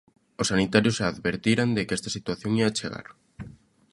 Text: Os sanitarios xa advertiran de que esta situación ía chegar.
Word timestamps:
Os 0.41 0.49
sanitarios 0.51 0.97
xa 0.99 1.05
advertiran 1.09 1.69
de 1.75 1.81
que 1.87 1.95
esta 1.99 2.13
situación 2.17 2.51
ía 2.59 2.75
chegar. 2.77 3.07